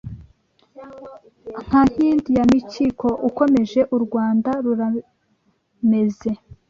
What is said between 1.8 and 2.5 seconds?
Nkindi ya